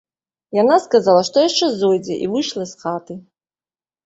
Яна 0.61 0.77
сказала, 0.85 1.21
што 1.29 1.43
яшчэ 1.49 1.69
зойдзе, 1.75 2.17
і 2.25 2.31
выйшла 2.33 2.63
з 2.71 2.81
хаты. 2.81 3.13